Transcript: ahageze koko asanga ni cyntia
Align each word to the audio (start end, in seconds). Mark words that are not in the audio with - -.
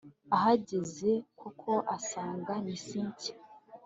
ahageze 0.35 1.11
koko 1.39 1.71
asanga 1.95 2.53
ni 2.63 2.75
cyntia 2.85 3.33